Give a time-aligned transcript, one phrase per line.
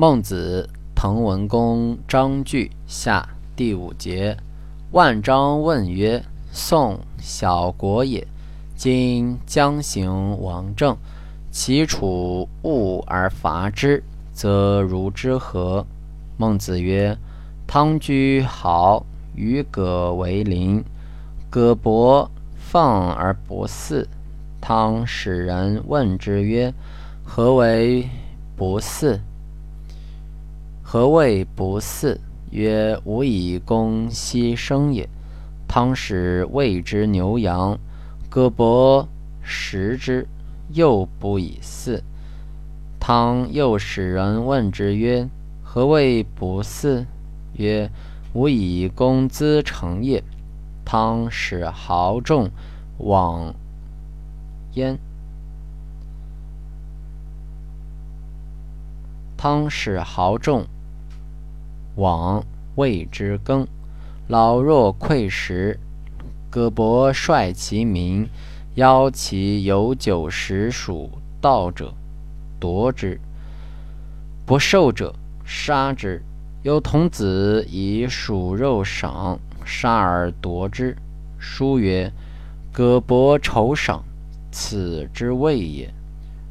[0.00, 0.66] 孟子
[0.98, 4.34] 《滕文公章句下》第五节：
[4.92, 8.26] 万章问曰：“宋小国也，
[8.74, 10.96] 今将行王政，
[11.50, 14.02] 其楚恶而伐之，
[14.32, 15.84] 则如之何？”
[16.38, 17.14] 孟子曰
[17.68, 19.04] ：“汤居好，
[19.34, 20.82] 与葛为邻。
[21.50, 24.08] 葛伯放而不肆。
[24.62, 26.72] 汤使人问之曰
[27.22, 28.08] ：‘何为
[28.56, 29.20] 不肆？’”
[30.92, 32.20] 何谓不祀？
[32.50, 35.08] 曰：吾以供牺牲也。
[35.68, 37.78] 汤使谓之牛羊，
[38.28, 39.08] 葛伯
[39.40, 40.26] 食之，
[40.70, 42.02] 又不以祀。
[42.98, 45.28] 汤又使人问之曰：
[45.62, 47.06] 何谓不祀？
[47.52, 47.88] 曰：
[48.32, 50.20] 吾以供资成也。
[50.84, 52.50] 汤使豪众
[52.98, 53.54] 往
[54.72, 54.98] 焉。
[59.36, 60.66] 汤使豪众。
[62.00, 62.42] 往
[62.76, 63.66] 谓之耕，
[64.26, 65.78] 老弱馈食。
[66.48, 68.26] 葛伯率其民，
[68.76, 71.10] 邀其有酒食属
[71.42, 71.92] 道者，
[72.58, 73.18] 夺之；
[74.46, 76.22] 不受者，杀之。
[76.62, 80.96] 有童子以鼠肉赏，杀而夺之。
[81.38, 82.10] 书曰
[82.72, 84.02] ：“葛伯仇赏，
[84.50, 85.92] 此之谓也。”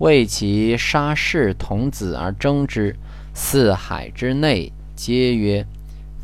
[0.00, 2.94] 为其杀士童子而争之，
[3.34, 4.72] 四海之内。
[5.02, 5.66] 皆曰：“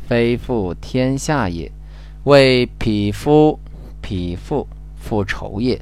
[0.07, 1.71] 非复天下也，
[2.25, 3.57] 为匹夫
[4.03, 5.81] 匹妇复仇也。”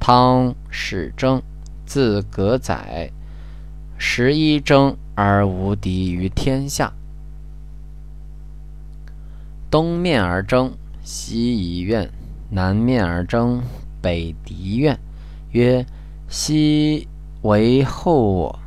[0.00, 1.42] 汤始征，
[1.84, 3.10] 自葛载，
[3.98, 6.90] 十一征而无敌于天下。
[9.70, 10.72] 东面而争，
[11.04, 12.06] 西夷怨；
[12.48, 13.60] 南面而争，
[14.00, 14.98] 北狄怨。
[15.50, 15.84] 曰
[16.30, 17.06] ：“西
[17.42, 18.58] 为后我。”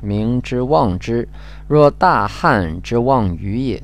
[0.00, 1.28] 民之望之，
[1.68, 3.82] 若大汉之望于也。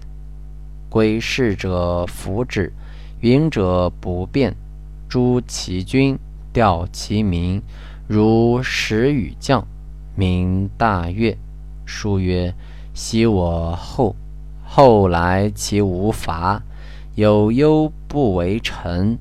[0.89, 2.72] 归逝者服之，
[3.20, 4.55] 允者不变。
[5.09, 6.19] 诛其君，
[6.53, 7.62] 调其民，
[8.09, 9.66] 如使与将，
[10.15, 11.37] 民大悦。
[11.84, 12.53] 书曰
[12.94, 14.16] ：“昔我后，
[14.65, 16.62] 后来其无伐，
[17.15, 19.19] 有忧不为臣。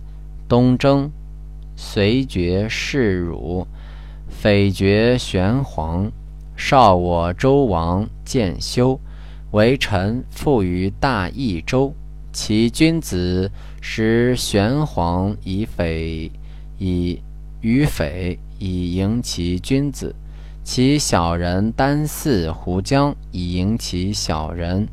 [0.48, 1.12] 东征，
[1.76, 3.68] 遂绝世辱，
[4.28, 6.12] 匪绝玄黄。”
[6.56, 9.00] 少我周王建修，
[9.52, 11.94] 为臣附于大益州。
[12.32, 13.50] 其君子
[13.82, 16.32] 使玄黄以匪，
[16.78, 17.22] 以
[17.62, 20.14] 与匪以迎其君子；
[20.64, 24.88] 其小人单似胡江以迎其小人。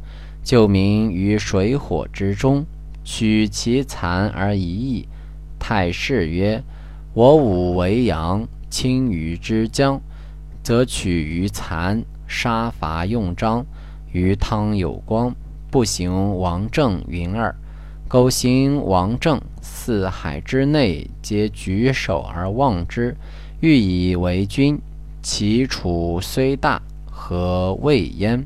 [0.44, 2.64] 救民于水火之中，
[3.04, 5.08] 取其残而遗矣。
[5.58, 6.62] 太师曰
[7.14, 10.00] ：“我武为阳，轻于之江。”
[10.62, 13.66] 则取于残，杀伐用章，
[14.12, 15.34] 于汤有光，
[15.70, 17.54] 不行王政云二。
[18.08, 23.16] 苟行王政，四海之内皆举手而望之，
[23.60, 24.78] 欲以为君。
[25.22, 28.44] 其楚虽大，何谓焉？